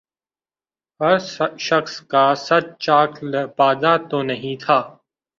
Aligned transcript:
ہر 0.99 1.15
شخص 1.67 1.93
کا 2.11 2.25
صد 2.37 2.65
چاک 2.79 3.11
لبادہ 3.23 3.93
تو 4.09 4.17
نہیں 4.23 4.55
تھا 4.63 4.79